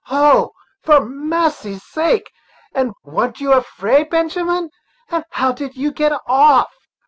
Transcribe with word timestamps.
"Oh! 0.09 0.53
for 0.81 1.05
massy's 1.05 1.83
sake! 1.83 2.31
and 2.73 2.91
wa'n't 3.03 3.39
you 3.39 3.53
afeard, 3.53 4.09
Benjamin? 4.09 4.71
and 5.11 5.23
how 5.29 5.51
did 5.51 5.75
you 5.77 5.91
get 5.91 6.11
off?" 6.25 6.73